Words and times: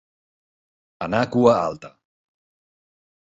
Anar 1.07 1.19
cua 1.35 1.53
alta. 1.67 1.93